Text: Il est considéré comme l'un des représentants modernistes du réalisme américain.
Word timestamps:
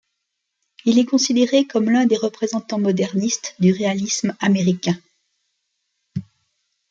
Il 0.85 0.97
est 0.97 1.05
considéré 1.05 1.67
comme 1.67 1.91
l'un 1.91 2.07
des 2.07 2.17
représentants 2.17 2.79
modernistes 2.79 3.53
du 3.59 3.71
réalisme 3.71 4.35
américain. 4.39 4.99